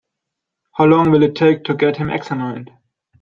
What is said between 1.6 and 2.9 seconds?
to get him examined?